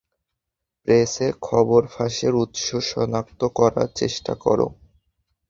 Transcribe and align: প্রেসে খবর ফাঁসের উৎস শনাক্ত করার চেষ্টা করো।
প্রেসে 0.81 1.27
খবর 1.41 1.81
ফাঁসের 1.87 2.33
উৎস 2.35 2.67
শনাক্ত 2.89 3.41
করার 3.55 3.89
চেষ্টা 3.95 4.33
করো। 4.35 4.67